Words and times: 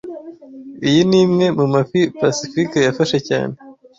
Iyi 0.87 1.01
ni 1.09 1.17
imwe 1.23 1.45
mu 1.57 1.65
mafi 1.73 1.99
Pacifique 2.19 2.77
yafashe 2.87 3.17
cyane 3.27 3.53